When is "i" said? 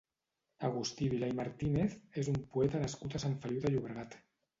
1.33-1.35